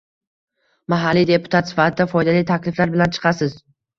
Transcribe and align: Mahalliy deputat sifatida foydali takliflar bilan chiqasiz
Mahalliy 0.93 1.27
deputat 1.31 1.69
sifatida 1.73 2.09
foydali 2.13 2.41
takliflar 2.53 2.95
bilan 2.97 3.15
chiqasiz 3.19 3.55